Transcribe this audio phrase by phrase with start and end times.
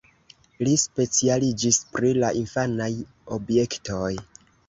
[0.67, 2.89] Li specialiĝis pri la infanaj
[3.39, 4.11] objektoj.